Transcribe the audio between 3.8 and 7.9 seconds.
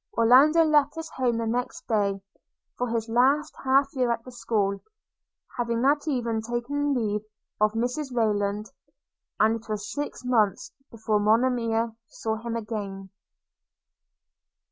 year at the school (having that evening taken leave of